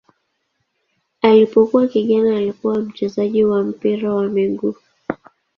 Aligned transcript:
Alipokuwa 1.21 1.87
kijana 1.87 2.37
alikuwa 2.37 2.79
mchezaji 2.81 3.43
wa 3.45 3.63
mpira 3.63 4.15
wa 4.15 4.23
miguu. 4.29 4.75